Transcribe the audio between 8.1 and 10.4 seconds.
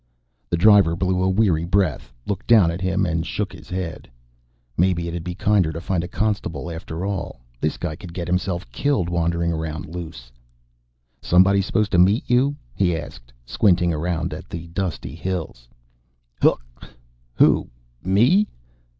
get himself killed, wandering around loose.